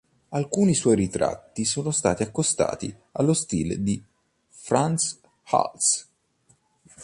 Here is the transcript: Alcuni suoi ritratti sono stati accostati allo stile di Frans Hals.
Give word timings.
Alcuni 0.29 0.73
suoi 0.73 0.95
ritratti 0.95 1.63
sono 1.63 1.91
stati 1.91 2.23
accostati 2.23 2.91
allo 3.11 3.33
stile 3.33 3.83
di 3.83 4.03
Frans 4.47 5.21
Hals. 5.43 6.09